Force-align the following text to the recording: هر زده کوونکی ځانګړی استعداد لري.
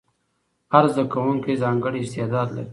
هر 0.73 0.85
زده 0.93 1.03
کوونکی 1.13 1.53
ځانګړی 1.63 1.99
استعداد 2.03 2.47
لري. 2.55 2.69